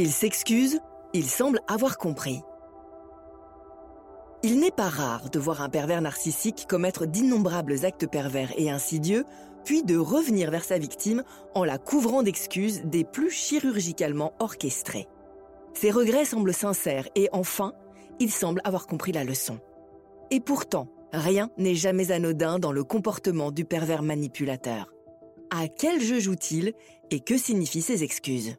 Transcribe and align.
Il 0.00 0.12
s'excuse, 0.12 0.78
il 1.12 1.24
semble 1.24 1.58
avoir 1.66 1.98
compris. 1.98 2.40
Il 4.44 4.60
n'est 4.60 4.70
pas 4.70 4.88
rare 4.88 5.28
de 5.28 5.40
voir 5.40 5.60
un 5.60 5.68
pervers 5.68 6.00
narcissique 6.00 6.66
commettre 6.68 7.04
d'innombrables 7.04 7.84
actes 7.84 8.08
pervers 8.08 8.52
et 8.56 8.70
insidieux, 8.70 9.24
puis 9.64 9.82
de 9.82 9.96
revenir 9.96 10.52
vers 10.52 10.62
sa 10.62 10.78
victime 10.78 11.24
en 11.56 11.64
la 11.64 11.78
couvrant 11.78 12.22
d'excuses 12.22 12.82
des 12.84 13.02
plus 13.02 13.32
chirurgicalement 13.32 14.34
orchestrées. 14.38 15.08
Ses 15.74 15.90
regrets 15.90 16.26
semblent 16.26 16.54
sincères 16.54 17.08
et 17.16 17.28
enfin, 17.32 17.72
il 18.20 18.30
semble 18.30 18.60
avoir 18.62 18.86
compris 18.86 19.10
la 19.10 19.24
leçon. 19.24 19.58
Et 20.30 20.38
pourtant, 20.38 20.86
rien 21.12 21.50
n'est 21.58 21.74
jamais 21.74 22.12
anodin 22.12 22.60
dans 22.60 22.70
le 22.70 22.84
comportement 22.84 23.50
du 23.50 23.64
pervers 23.64 24.04
manipulateur. 24.04 24.94
À 25.50 25.66
quel 25.66 26.00
jeu 26.00 26.20
joue-t-il 26.20 26.72
et 27.10 27.18
que 27.18 27.36
signifient 27.36 27.82
ses 27.82 28.04
excuses? 28.04 28.58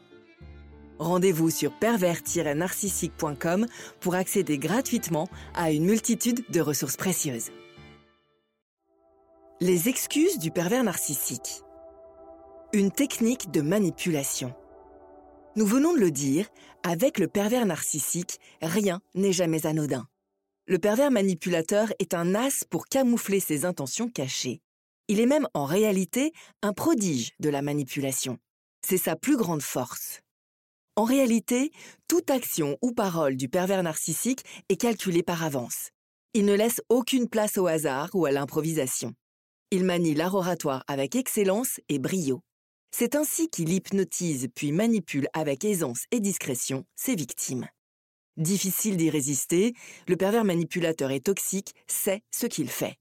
Rendez-vous 1.01 1.49
sur 1.49 1.73
pervers-narcissique.com 1.73 3.65
pour 4.01 4.13
accéder 4.13 4.59
gratuitement 4.59 5.27
à 5.55 5.71
une 5.71 5.85
multitude 5.85 6.45
de 6.51 6.61
ressources 6.61 6.95
précieuses. 6.95 7.49
Les 9.61 9.89
excuses 9.89 10.37
du 10.37 10.51
pervers 10.51 10.83
narcissique. 10.83 11.63
Une 12.71 12.91
technique 12.91 13.49
de 13.49 13.61
manipulation. 13.61 14.53
Nous 15.55 15.65
venons 15.65 15.95
de 15.95 15.99
le 15.99 16.11
dire, 16.11 16.47
avec 16.83 17.17
le 17.17 17.27
pervers 17.27 17.65
narcissique, 17.65 18.37
rien 18.61 19.01
n'est 19.15 19.33
jamais 19.33 19.65
anodin. 19.65 20.05
Le 20.67 20.77
pervers 20.77 21.09
manipulateur 21.09 21.91
est 21.97 22.13
un 22.13 22.35
as 22.35 22.63
pour 22.69 22.85
camoufler 22.85 23.39
ses 23.39 23.65
intentions 23.65 24.07
cachées. 24.07 24.61
Il 25.07 25.19
est 25.19 25.25
même 25.25 25.47
en 25.55 25.65
réalité 25.65 26.31
un 26.61 26.73
prodige 26.73 27.31
de 27.39 27.49
la 27.49 27.63
manipulation. 27.63 28.37
C'est 28.85 28.97
sa 28.97 29.15
plus 29.15 29.35
grande 29.35 29.63
force. 29.63 30.21
En 30.97 31.05
réalité, 31.05 31.71
toute 32.09 32.29
action 32.29 32.77
ou 32.81 32.91
parole 32.91 33.37
du 33.37 33.47
pervers 33.47 33.81
narcissique 33.81 34.43
est 34.67 34.75
calculée 34.75 35.23
par 35.23 35.41
avance. 35.43 35.91
Il 36.33 36.43
ne 36.43 36.53
laisse 36.53 36.81
aucune 36.89 37.29
place 37.29 37.57
au 37.57 37.67
hasard 37.67 38.09
ou 38.13 38.25
à 38.25 38.31
l'improvisation. 38.31 39.13
Il 39.71 39.85
manie 39.85 40.13
l'art 40.13 40.35
oratoire 40.35 40.83
avec 40.87 41.15
excellence 41.15 41.79
et 41.87 41.97
brio. 41.97 42.41
C'est 42.93 43.15
ainsi 43.15 43.49
qu'il 43.49 43.71
hypnotise 43.71 44.49
puis 44.53 44.73
manipule 44.73 45.29
avec 45.31 45.63
aisance 45.63 46.03
et 46.11 46.19
discrétion 46.19 46.83
ses 46.97 47.15
victimes. 47.15 47.67
Difficile 48.35 48.97
d'y 48.97 49.09
résister, 49.09 49.73
le 50.09 50.17
pervers 50.17 50.43
manipulateur 50.43 51.11
et 51.11 51.21
toxique 51.21 51.73
sait 51.87 52.21
ce 52.31 52.47
qu'il 52.47 52.69
fait. 52.69 52.97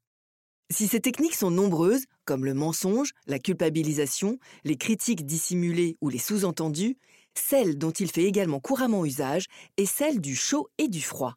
Si 0.71 0.87
ces 0.87 1.01
techniques 1.01 1.35
sont 1.35 1.51
nombreuses, 1.51 2.05
comme 2.25 2.45
le 2.45 2.55
mensonge, 2.55 3.11
la 3.27 3.41
culpabilisation, 3.41 4.39
les 4.63 4.77
critiques 4.77 5.27
dissimulées 5.27 5.97
ou 6.01 6.09
les 6.09 6.19
sous-entendus, 6.19 6.97
celle 7.41 7.79
dont 7.79 7.91
il 7.91 8.11
fait 8.11 8.25
également 8.25 8.61
couramment 8.61 9.05
usage 9.05 9.47
est 9.77 9.87
celle 9.87 10.21
du 10.21 10.37
chaud 10.37 10.69
et 10.79 10.89
du 10.89 11.01
froid. 11.01 11.35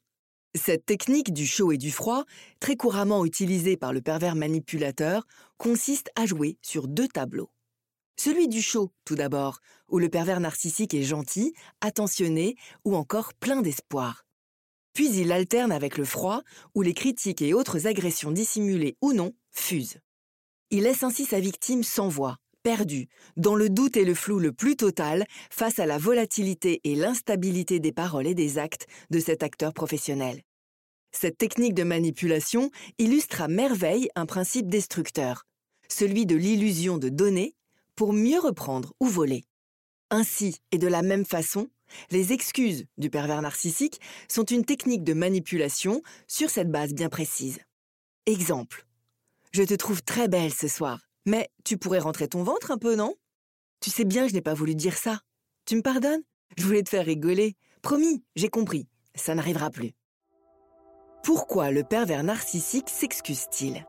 Cette 0.55 0.85
technique 0.85 1.33
du 1.33 1.47
chaud 1.47 1.71
et 1.71 1.77
du 1.77 1.91
froid, 1.91 2.25
très 2.59 2.75
couramment 2.75 3.25
utilisée 3.25 3.75
par 3.75 3.91
le 3.91 4.01
pervers 4.01 4.35
manipulateur, 4.35 5.25
consiste 5.57 6.11
à 6.15 6.27
jouer 6.27 6.59
sur 6.61 6.87
deux 6.87 7.07
tableaux. 7.07 7.49
Celui 8.17 8.47
du 8.47 8.61
chaud, 8.61 8.91
tout 9.05 9.15
d'abord, 9.15 9.59
où 9.87 9.97
le 9.97 10.09
pervers 10.09 10.39
narcissique 10.39 10.93
est 10.93 11.03
gentil, 11.03 11.53
attentionné 11.81 12.55
ou 12.85 12.95
encore 12.95 13.33
plein 13.33 13.61
d'espoir. 13.61 14.25
Puis 14.93 15.09
il 15.17 15.31
alterne 15.31 15.71
avec 15.71 15.97
le 15.97 16.05
froid, 16.05 16.43
où 16.75 16.83
les 16.83 16.93
critiques 16.93 17.41
et 17.41 17.55
autres 17.55 17.87
agressions 17.87 18.31
dissimulées 18.31 18.95
ou 19.01 19.13
non 19.13 19.33
fusent. 19.51 19.97
Il 20.69 20.83
laisse 20.83 21.01
ainsi 21.01 21.25
sa 21.25 21.39
victime 21.39 21.81
sans 21.81 22.09
voix, 22.09 22.37
perdu, 22.63 23.07
dans 23.37 23.55
le 23.55 23.69
doute 23.69 23.97
et 23.97 24.05
le 24.05 24.15
flou 24.15 24.39
le 24.39 24.53
plus 24.53 24.75
total 24.75 25.25
face 25.51 25.79
à 25.79 25.85
la 25.85 25.97
volatilité 25.97 26.81
et 26.83 26.95
l'instabilité 26.95 27.79
des 27.79 27.91
paroles 27.91 28.27
et 28.27 28.33
des 28.33 28.57
actes 28.57 28.87
de 29.11 29.19
cet 29.19 29.43
acteur 29.43 29.73
professionnel. 29.73 30.41
Cette 31.11 31.37
technique 31.37 31.75
de 31.75 31.83
manipulation 31.83 32.71
illustre 32.97 33.41
à 33.41 33.47
merveille 33.47 34.09
un 34.15 34.25
principe 34.25 34.67
destructeur, 34.67 35.43
celui 35.87 36.25
de 36.25 36.35
l'illusion 36.35 36.97
de 36.97 37.09
donner 37.09 37.55
pour 37.95 38.13
mieux 38.13 38.39
reprendre 38.39 38.93
ou 38.99 39.05
voler. 39.05 39.43
Ainsi, 40.09 40.57
et 40.71 40.77
de 40.77 40.87
la 40.87 41.01
même 41.01 41.25
façon, 41.25 41.69
les 42.11 42.33
excuses 42.33 42.85
du 42.97 43.09
pervers 43.09 43.41
narcissique 43.41 43.99
sont 44.27 44.43
une 44.43 44.65
technique 44.65 45.03
de 45.03 45.13
manipulation 45.13 46.01
sur 46.27 46.49
cette 46.49 46.71
base 46.71 46.93
bien 46.93 47.09
précise. 47.09 47.59
Exemple. 48.25 48.85
Je 49.51 49.63
te 49.63 49.73
trouve 49.75 50.01
très 50.01 50.27
belle 50.27 50.53
ce 50.53 50.67
soir. 50.67 50.99
Mais 51.25 51.49
tu 51.63 51.77
pourrais 51.77 51.99
rentrer 51.99 52.27
ton 52.27 52.43
ventre 52.43 52.71
un 52.71 52.77
peu, 52.77 52.95
non? 52.95 53.15
Tu 53.79 53.89
sais 53.89 54.05
bien 54.05 54.23
que 54.23 54.29
je 54.29 54.33
n'ai 54.33 54.41
pas 54.41 54.53
voulu 54.53 54.75
dire 54.75 54.97
ça. 54.97 55.21
Tu 55.65 55.75
me 55.75 55.81
pardonnes? 55.81 56.23
Je 56.57 56.65
voulais 56.65 56.83
te 56.83 56.89
faire 56.89 57.05
rigoler. 57.05 57.55
Promis, 57.81 58.23
j'ai 58.35 58.49
compris. 58.49 58.87
Ça 59.15 59.35
n'arrivera 59.35 59.69
plus. 59.69 59.93
Pourquoi 61.23 61.71
le 61.71 61.83
pervers 61.83 62.23
narcissique 62.23 62.89
s'excuse-t-il? 62.89 63.85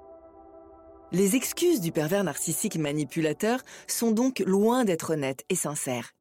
Les 1.13 1.37
excuses 1.37 1.81
du 1.81 1.93
pervers 1.93 2.25
narcissique 2.25 2.77
manipulateur 2.77 3.61
sont 3.87 4.13
donc 4.13 4.41
loin 4.41 4.85
d'être 4.85 5.11
honnêtes 5.11 5.45
et 5.49 5.55
sincères. 5.55 6.13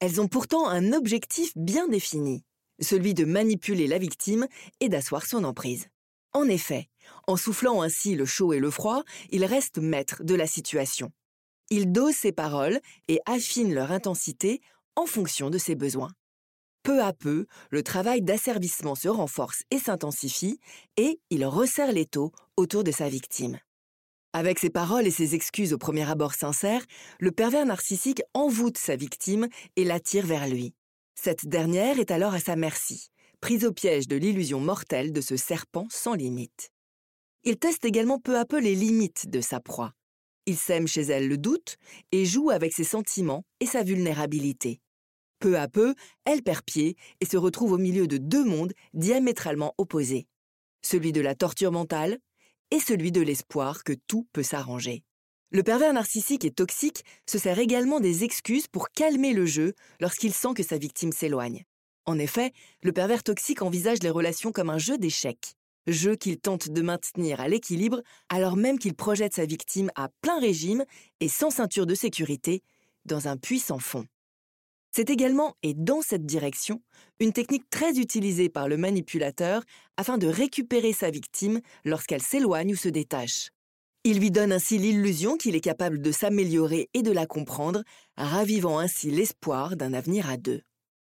Elles 0.00 0.20
ont 0.20 0.28
pourtant 0.28 0.68
un 0.68 0.92
objectif 0.92 1.52
bien 1.56 1.88
défini, 1.88 2.44
celui 2.80 3.14
de 3.14 3.24
manipuler 3.24 3.86
la 3.86 3.98
victime 3.98 4.46
et 4.80 4.88
d'asseoir 4.88 5.24
son 5.26 5.44
emprise. 5.44 5.88
En 6.32 6.48
effet, 6.48 6.88
en 7.26 7.36
soufflant 7.36 7.82
ainsi 7.82 8.14
le 8.14 8.24
chaud 8.24 8.52
et 8.52 8.58
le 8.58 8.70
froid, 8.70 9.02
il 9.30 9.44
reste 9.44 9.78
maître 9.78 10.22
de 10.24 10.34
la 10.34 10.46
situation. 10.46 11.12
Il 11.70 11.90
dose 11.92 12.14
ses 12.14 12.32
paroles 12.32 12.80
et 13.08 13.20
affine 13.26 13.74
leur 13.74 13.92
intensité 13.92 14.60
en 14.94 15.06
fonction 15.06 15.50
de 15.50 15.58
ses 15.58 15.74
besoins. 15.74 16.10
Peu 16.82 17.02
à 17.02 17.12
peu, 17.12 17.46
le 17.70 17.82
travail 17.82 18.22
d'asservissement 18.22 18.94
se 18.94 19.08
renforce 19.08 19.64
et 19.72 19.78
s'intensifie, 19.78 20.60
et 20.96 21.18
il 21.30 21.44
resserre 21.44 21.90
l'étau 21.90 22.30
autour 22.56 22.84
de 22.84 22.92
sa 22.92 23.08
victime. 23.08 23.58
Avec 24.32 24.58
ses 24.58 24.70
paroles 24.70 25.06
et 25.06 25.10
ses 25.10 25.34
excuses 25.34 25.72
au 25.72 25.78
premier 25.78 26.08
abord 26.08 26.34
sincères, 26.34 26.84
le 27.18 27.32
pervers 27.32 27.66
narcissique 27.66 28.22
envoûte 28.34 28.78
sa 28.78 28.94
victime 28.94 29.48
et 29.74 29.84
l'attire 29.84 30.26
vers 30.26 30.46
lui. 30.46 30.74
Cette 31.14 31.46
dernière 31.48 31.98
est 31.98 32.10
alors 32.10 32.34
à 32.34 32.38
sa 32.38 32.54
merci, 32.54 33.08
prise 33.40 33.64
au 33.64 33.72
piège 33.72 34.06
de 34.06 34.16
l'illusion 34.16 34.60
mortelle 34.60 35.12
de 35.12 35.20
ce 35.20 35.36
serpent 35.36 35.86
sans 35.90 36.14
limite. 36.14 36.70
Il 37.48 37.58
teste 37.58 37.84
également 37.84 38.18
peu 38.18 38.36
à 38.36 38.44
peu 38.44 38.58
les 38.58 38.74
limites 38.74 39.30
de 39.30 39.40
sa 39.40 39.60
proie. 39.60 39.92
Il 40.46 40.56
sème 40.56 40.88
chez 40.88 41.02
elle 41.02 41.28
le 41.28 41.38
doute 41.38 41.76
et 42.10 42.24
joue 42.24 42.50
avec 42.50 42.72
ses 42.72 42.82
sentiments 42.82 43.44
et 43.60 43.66
sa 43.66 43.84
vulnérabilité. 43.84 44.80
Peu 45.38 45.56
à 45.56 45.68
peu, 45.68 45.94
elle 46.24 46.42
perd 46.42 46.64
pied 46.64 46.96
et 47.20 47.24
se 47.24 47.36
retrouve 47.36 47.70
au 47.70 47.78
milieu 47.78 48.08
de 48.08 48.16
deux 48.18 48.44
mondes 48.44 48.72
diamétralement 48.94 49.74
opposés. 49.78 50.26
Celui 50.82 51.12
de 51.12 51.20
la 51.20 51.36
torture 51.36 51.70
mentale 51.70 52.18
et 52.72 52.80
celui 52.80 53.12
de 53.12 53.20
l'espoir 53.20 53.84
que 53.84 53.94
tout 54.08 54.26
peut 54.32 54.42
s'arranger. 54.42 55.04
Le 55.52 55.62
pervers 55.62 55.92
narcissique 55.92 56.44
et 56.44 56.50
toxique 56.50 57.04
se 57.30 57.38
sert 57.38 57.60
également 57.60 58.00
des 58.00 58.24
excuses 58.24 58.66
pour 58.66 58.90
calmer 58.90 59.32
le 59.32 59.46
jeu 59.46 59.74
lorsqu'il 60.00 60.34
sent 60.34 60.54
que 60.56 60.64
sa 60.64 60.78
victime 60.78 61.12
s'éloigne. 61.12 61.62
En 62.06 62.18
effet, 62.18 62.50
le 62.82 62.90
pervers 62.90 63.22
toxique 63.22 63.62
envisage 63.62 64.02
les 64.02 64.10
relations 64.10 64.50
comme 64.50 64.68
un 64.68 64.78
jeu 64.78 64.98
d'échecs 64.98 65.54
jeu 65.86 66.16
qu'il 66.16 66.38
tente 66.38 66.68
de 66.68 66.82
maintenir 66.82 67.40
à 67.40 67.48
l'équilibre 67.48 68.02
alors 68.28 68.56
même 68.56 68.78
qu'il 68.78 68.94
projette 68.94 69.34
sa 69.34 69.46
victime 69.46 69.90
à 69.94 70.08
plein 70.20 70.40
régime 70.40 70.84
et 71.20 71.28
sans 71.28 71.50
ceinture 71.50 71.86
de 71.86 71.94
sécurité 71.94 72.62
dans 73.04 73.28
un 73.28 73.36
puissant 73.36 73.78
fond. 73.78 74.06
C'est 74.96 75.10
également, 75.10 75.56
et 75.62 75.74
dans 75.74 76.00
cette 76.00 76.24
direction, 76.24 76.80
une 77.20 77.34
technique 77.34 77.68
très 77.68 77.98
utilisée 77.98 78.48
par 78.48 78.66
le 78.66 78.78
manipulateur 78.78 79.62
afin 79.98 80.16
de 80.16 80.26
récupérer 80.26 80.94
sa 80.94 81.10
victime 81.10 81.60
lorsqu'elle 81.84 82.22
s'éloigne 82.22 82.72
ou 82.72 82.76
se 82.76 82.88
détache. 82.88 83.50
Il 84.04 84.20
lui 84.20 84.30
donne 84.30 84.52
ainsi 84.52 84.78
l'illusion 84.78 85.36
qu'il 85.36 85.54
est 85.54 85.60
capable 85.60 86.00
de 86.00 86.12
s'améliorer 86.12 86.88
et 86.94 87.02
de 87.02 87.10
la 87.10 87.26
comprendre, 87.26 87.82
ravivant 88.16 88.78
ainsi 88.78 89.10
l'espoir 89.10 89.76
d'un 89.76 89.92
avenir 89.92 90.30
à 90.30 90.36
deux. 90.38 90.62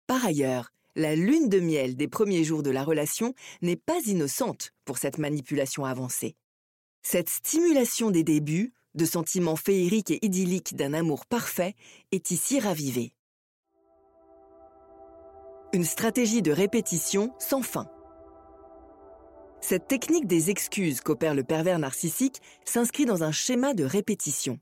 Par 0.06 0.24
ailleurs, 0.24 0.70
la 0.96 1.14
lune 1.14 1.48
de 1.48 1.60
miel 1.60 1.94
des 1.94 2.08
premiers 2.08 2.42
jours 2.42 2.64
de 2.64 2.70
la 2.70 2.82
relation 2.82 3.34
n'est 3.62 3.76
pas 3.76 4.00
innocente 4.06 4.72
pour 4.84 4.98
cette 4.98 5.18
manipulation 5.18 5.84
avancée. 5.84 6.34
Cette 7.02 7.28
stimulation 7.28 8.10
des 8.10 8.24
débuts, 8.24 8.72
de 8.94 9.04
sentiments 9.04 9.56
féeriques 9.56 10.10
et 10.10 10.24
idylliques 10.24 10.74
d'un 10.74 10.94
amour 10.94 11.26
parfait, 11.26 11.74
est 12.10 12.32
ici 12.32 12.58
ravivée. 12.58 13.12
une 15.72 15.84
stratégie 15.84 16.40
de 16.40 16.52
répétition 16.52 17.34
sans 17.38 17.60
fin. 17.60 17.86
Cette 19.60 19.88
technique 19.88 20.26
des 20.26 20.48
excuses 20.48 21.02
qu'opère 21.02 21.34
le 21.34 21.44
pervers 21.44 21.78
narcissique 21.78 22.40
s'inscrit 22.64 23.04
dans 23.04 23.22
un 23.22 23.30
schéma 23.30 23.74
de 23.74 23.84
répétition. 23.84 24.58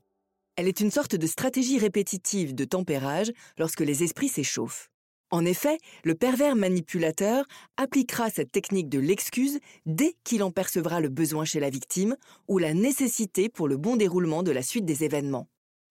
Elle 0.57 0.67
est 0.67 0.81
une 0.81 0.91
sorte 0.91 1.15
de 1.15 1.27
stratégie 1.27 1.77
répétitive 1.77 2.53
de 2.53 2.65
tempérage 2.65 3.31
lorsque 3.57 3.79
les 3.79 4.03
esprits 4.03 4.27
s'échauffent. 4.27 4.89
En 5.31 5.43
effet, 5.43 5.79
le 6.03 6.15
pervers 6.15 6.55
manipulateur 6.55 7.45
appliquera 7.77 8.29
cette 8.29 8.51
technique 8.51 8.89
de 8.89 8.99
l'excuse 8.99 9.59
dès 9.85 10.15
qu'il 10.23 10.43
en 10.43 10.51
percevra 10.51 10.99
le 10.99 11.09
besoin 11.09 11.45
chez 11.45 11.59
la 11.59 11.69
victime 11.69 12.15
ou 12.47 12.57
la 12.57 12.73
nécessité 12.73 13.49
pour 13.49 13.67
le 13.67 13.77
bon 13.77 13.95
déroulement 13.95 14.43
de 14.43 14.51
la 14.51 14.61
suite 14.61 14.85
des 14.85 15.03
événements. 15.03 15.47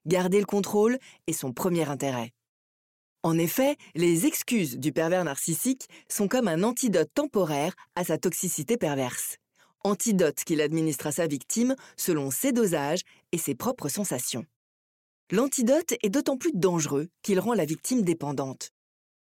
Garder 0.06 0.38
le 0.38 0.46
contrôle 0.46 0.98
est 1.26 1.32
son 1.32 1.52
premier 1.52 1.88
intérêt. 1.88 2.32
En 3.22 3.38
effet, 3.38 3.76
les 3.94 4.26
excuses 4.26 4.78
du 4.78 4.92
pervers 4.92 5.24
narcissique 5.24 5.88
sont 6.08 6.28
comme 6.28 6.46
un 6.46 6.62
antidote 6.62 7.10
temporaire 7.14 7.74
à 7.96 8.04
sa 8.04 8.18
toxicité 8.18 8.76
perverse. 8.76 9.38
Antidote 9.82 10.44
qu'il 10.44 10.60
administre 10.60 11.06
à 11.06 11.12
sa 11.12 11.26
victime 11.26 11.74
selon 11.96 12.30
ses 12.30 12.52
dosages 12.52 13.00
et 13.32 13.38
ses 13.38 13.54
propres 13.54 13.88
sensations. 13.88 14.44
L'antidote 15.30 15.94
est 16.02 16.10
d'autant 16.10 16.36
plus 16.36 16.52
dangereux 16.52 17.08
qu'il 17.22 17.40
rend 17.40 17.54
la 17.54 17.64
victime 17.64 18.02
dépendante. 18.02 18.73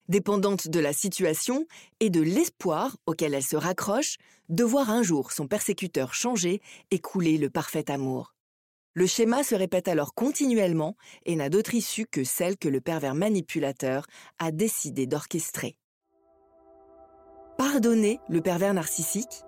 Dépendante 0.09 0.69
de 0.69 0.79
la 0.79 0.93
situation 0.93 1.65
et 1.99 2.09
de 2.09 2.21
l'espoir 2.21 2.95
auquel 3.05 3.33
elle 3.33 3.43
se 3.43 3.57
raccroche 3.57 4.17
de 4.47 4.63
voir 4.63 4.89
un 4.89 5.03
jour 5.03 5.33
son 5.33 5.47
persécuteur 5.47 6.13
changer 6.13 6.61
et 6.91 6.99
couler 6.99 7.37
le 7.37 7.49
parfait 7.49 7.91
amour. 7.91 8.33
Le 8.93 9.05
schéma 9.05 9.43
se 9.43 9.53
répète 9.53 9.87
alors 9.87 10.13
continuellement 10.13 10.95
et 11.25 11.35
n'a 11.35 11.49
d'autre 11.49 11.75
issue 11.75 12.05
que 12.05 12.23
celle 12.23 12.57
que 12.57 12.69
le 12.69 12.81
pervers 12.81 13.15
manipulateur 13.15 14.07
a 14.39 14.51
décidé 14.51 15.05
d'orchestrer. 15.07 15.77
Pardonner 17.57 18.19
le 18.29 18.41
pervers 18.41 18.73
narcissique? 18.73 19.43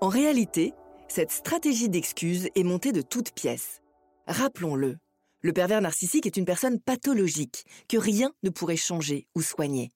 En 0.00 0.08
réalité, 0.08 0.74
cette 1.08 1.32
stratégie 1.32 1.88
d'excuse 1.88 2.48
est 2.54 2.62
montée 2.62 2.92
de 2.92 3.02
toutes 3.02 3.32
pièces. 3.32 3.80
Rappelons-le, 4.26 4.98
le 5.42 5.52
pervers 5.52 5.80
narcissique 5.80 6.26
est 6.26 6.36
une 6.36 6.44
personne 6.44 6.80
pathologique 6.80 7.64
que 7.88 7.96
rien 7.96 8.32
ne 8.42 8.50
pourrait 8.50 8.76
changer 8.76 9.26
ou 9.34 9.42
soigner. 9.42 9.90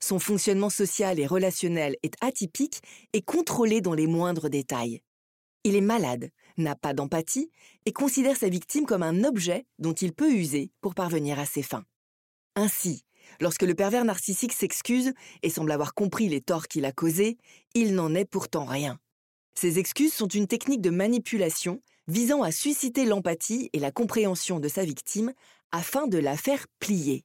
Son 0.00 0.18
fonctionnement 0.18 0.70
social 0.70 1.18
et 1.18 1.26
relationnel 1.26 1.96
est 2.02 2.14
atypique 2.20 2.82
et 3.14 3.22
contrôlé 3.22 3.80
dans 3.80 3.94
les 3.94 4.06
moindres 4.06 4.50
détails. 4.50 5.00
Il 5.64 5.76
est 5.76 5.80
malade, 5.80 6.28
n'a 6.58 6.76
pas 6.76 6.92
d'empathie 6.92 7.50
et 7.86 7.92
considère 7.92 8.36
sa 8.36 8.50
victime 8.50 8.84
comme 8.84 9.02
un 9.02 9.24
objet 9.24 9.64
dont 9.78 9.94
il 9.94 10.12
peut 10.12 10.30
user 10.30 10.70
pour 10.82 10.94
parvenir 10.94 11.38
à 11.38 11.46
ses 11.46 11.62
fins. 11.62 11.84
Ainsi, 12.54 13.04
lorsque 13.40 13.62
le 13.62 13.74
pervers 13.74 14.04
narcissique 14.04 14.52
s'excuse 14.52 15.14
et 15.42 15.48
semble 15.48 15.72
avoir 15.72 15.94
compris 15.94 16.28
les 16.28 16.42
torts 16.42 16.68
qu'il 16.68 16.84
a 16.84 16.92
causés, 16.92 17.38
il 17.72 17.94
n'en 17.94 18.14
est 18.14 18.26
pourtant 18.26 18.66
rien. 18.66 18.98
Ces 19.54 19.78
excuses 19.78 20.12
sont 20.12 20.28
une 20.28 20.46
technique 20.46 20.82
de 20.82 20.90
manipulation 20.90 21.80
visant 22.08 22.42
à 22.42 22.52
susciter 22.52 23.04
l'empathie 23.04 23.70
et 23.72 23.78
la 23.78 23.92
compréhension 23.92 24.60
de 24.60 24.68
sa 24.68 24.84
victime 24.84 25.32
afin 25.72 26.06
de 26.06 26.18
la 26.18 26.36
faire 26.36 26.66
plier. 26.78 27.24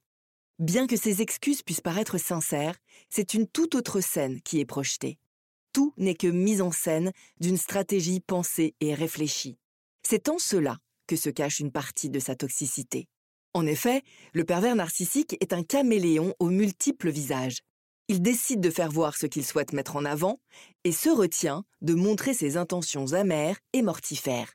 Bien 0.58 0.86
que 0.86 0.96
ces 0.96 1.22
excuses 1.22 1.62
puissent 1.62 1.80
paraître 1.80 2.18
sincères, 2.18 2.76
c'est 3.08 3.34
une 3.34 3.46
toute 3.46 3.74
autre 3.74 4.00
scène 4.00 4.40
qui 4.42 4.60
est 4.60 4.66
projetée 4.66 5.18
tout 5.72 5.92
n'est 5.96 6.14
que 6.14 6.26
mise 6.26 6.62
en 6.62 6.70
scène 6.70 7.12
d'une 7.40 7.56
stratégie 7.56 8.20
pensée 8.20 8.74
et 8.80 8.94
réfléchie. 8.94 9.58
C'est 10.02 10.28
en 10.28 10.38
cela 10.38 10.78
que 11.06 11.16
se 11.16 11.30
cache 11.30 11.60
une 11.60 11.72
partie 11.72 12.10
de 12.10 12.18
sa 12.18 12.34
toxicité. 12.34 13.08
En 13.52 13.66
effet, 13.66 14.02
le 14.32 14.44
pervers 14.44 14.76
narcissique 14.76 15.36
est 15.40 15.52
un 15.52 15.62
caméléon 15.62 16.34
aux 16.38 16.50
multiples 16.50 17.10
visages. 17.10 17.58
Il 18.08 18.22
décide 18.22 18.60
de 18.60 18.70
faire 18.70 18.90
voir 18.90 19.16
ce 19.16 19.26
qu'il 19.26 19.44
souhaite 19.44 19.72
mettre 19.72 19.96
en 19.96 20.04
avant 20.04 20.40
et 20.84 20.92
se 20.92 21.10
retient 21.10 21.64
de 21.80 21.94
montrer 21.94 22.34
ses 22.34 22.56
intentions 22.56 23.12
amères 23.12 23.58
et 23.72 23.82
mortifères. 23.82 24.52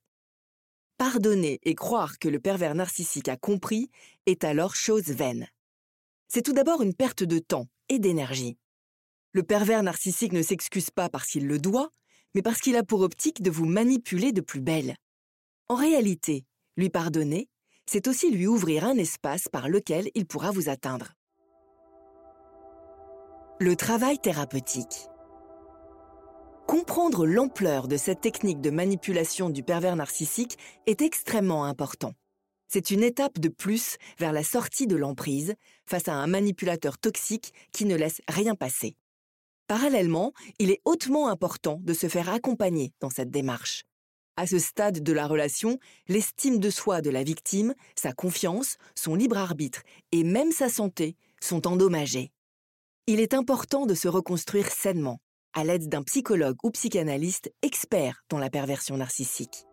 Pardonner 0.98 1.60
et 1.64 1.76
croire 1.76 2.20
que 2.20 2.30
le 2.30 2.40
pervers 2.40 2.74
narcissique 2.74 3.28
a 3.28 3.36
compris 3.36 3.90
est 4.26 4.46
alors 4.46 4.76
chose 4.76 5.04
vaine. 5.04 5.48
C'est 6.30 6.42
tout 6.42 6.54
d'abord 6.54 6.82
une 6.82 6.94
perte 6.94 7.24
de 7.24 7.40
temps 7.40 7.68
et 7.90 8.00
d'énergie. 8.00 8.58
Le 9.34 9.44
pervers 9.44 9.84
narcissique 9.84 10.32
ne 10.32 10.42
s'excuse 10.42 10.92
pas 10.92 11.10
parce 11.10 11.28
qu'il 11.28 11.48
le 11.48 11.60
doit, 11.60 11.90
mais 12.34 12.42
parce 12.42 12.62
qu'il 12.62 12.78
a 12.78 12.84
pour 12.84 13.02
optique 13.02 13.42
de 13.42 13.52
vous 13.52 13.66
manipuler 13.66 14.32
de 14.32 14.40
plus 14.40 14.62
belle. 14.62 14.96
En 15.68 15.76
réalité, 15.76 16.46
lui 16.78 16.90
pardonner, 16.90 17.50
c'est 17.86 18.08
aussi 18.08 18.32
lui 18.32 18.48
ouvrir 18.48 18.86
un 18.86 18.96
espace 18.96 19.50
par 19.50 19.68
lequel 19.68 20.10
il 20.16 20.26
pourra 20.26 20.52
vous 20.52 20.70
atteindre. 20.70 21.12
Le 23.60 23.76
travail 23.76 24.18
thérapeutique. 24.20 25.10
Comprendre 26.68 27.28
l'ampleur 27.28 27.88
de 27.88 27.96
cette 27.96 28.22
technique 28.22 28.60
de 28.60 28.72
manipulation 28.72 29.52
du 29.52 29.62
pervers 29.62 29.96
narcissique 29.96 30.58
est 30.88 31.04
extrêmement 31.04 31.66
important. 31.66 32.14
C'est 32.68 32.90
une 32.90 33.04
étape 33.04 33.38
de 33.38 33.50
plus 33.50 33.98
vers 34.18 34.34
la 34.34 34.44
sortie 34.44 34.88
de 34.88 34.96
l'emprise 34.96 35.54
face 35.86 36.08
à 36.08 36.14
un 36.14 36.26
manipulateur 36.26 36.98
toxique 36.98 37.54
qui 37.72 37.86
ne 37.86 37.96
laisse 37.96 38.22
rien 38.28 38.56
passer. 38.56 38.96
Parallèlement, 39.68 40.34
il 40.58 40.72
est 40.72 40.82
hautement 40.86 41.28
important 41.28 41.80
de 41.84 41.94
se 41.94 42.08
faire 42.08 42.30
accompagner 42.30 42.94
dans 43.00 43.12
cette 43.12 43.30
démarche. 43.30 43.84
À 44.36 44.48
ce 44.48 44.58
stade 44.58 45.04
de 45.04 45.14
la 45.14 45.28
relation, 45.28 45.78
l'estime 46.08 46.60
de 46.60 46.72
soi 46.72 47.02
de 47.02 47.12
la 47.12 47.24
victime, 47.24 47.76
sa 47.96 48.12
confiance, 48.12 48.78
son 48.96 49.14
libre 49.14 49.38
arbitre 49.38 49.84
et 50.12 50.24
même 50.24 50.52
sa 50.52 50.70
santé 50.70 51.16
sont 51.40 51.68
endommagés. 51.68 52.32
Il 53.06 53.20
est 53.20 53.36
important 53.36 53.86
de 53.86 53.94
se 53.94 54.08
reconstruire 54.08 54.72
sainement, 54.72 55.20
à 55.56 55.64
l'aide 55.64 55.90
d'un 55.90 56.04
psychologue 56.04 56.58
ou 56.64 56.70
psychanalyste 56.70 57.52
expert 57.64 58.24
dans 58.30 58.38
la 58.38 58.52
perversion 58.52 58.98
narcissique 58.98 59.66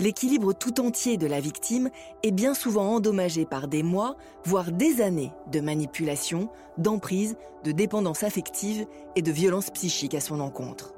l'équilibre 0.00 0.54
tout 0.54 0.80
entier 0.80 1.16
de 1.18 1.26
la 1.26 1.40
victime 1.40 1.90
est 2.22 2.32
bien 2.32 2.54
souvent 2.54 2.94
endommagé 2.94 3.44
par 3.44 3.68
des 3.68 3.82
mois, 3.82 4.16
voire 4.44 4.72
des 4.72 5.00
années 5.02 5.30
de 5.52 5.60
manipulation, 5.60 6.48
d'emprise, 6.78 7.36
de 7.64 7.70
dépendance 7.70 8.24
affective 8.24 8.86
et 9.14 9.22
de 9.22 9.30
violence 9.30 9.70
psychique 9.70 10.14
à 10.14 10.20
son 10.20 10.40
encontre. 10.40 10.94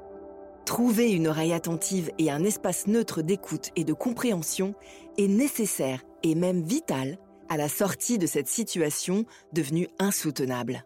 Trouver 0.65 1.11
une 1.11 1.27
oreille 1.27 1.53
attentive 1.53 2.09
et 2.17 2.31
un 2.31 2.43
espace 2.45 2.87
neutre 2.87 3.21
d'écoute 3.21 3.69
et 3.75 3.83
de 3.83 3.93
compréhension 3.93 4.73
est 5.17 5.27
nécessaire 5.27 6.01
et 6.23 6.35
même 6.35 6.63
vital 6.63 7.17
à 7.49 7.57
la 7.57 7.67
sortie 7.67 8.17
de 8.17 8.25
cette 8.25 8.47
situation 8.47 9.25
devenue 9.51 9.89
insoutenable. 9.99 10.85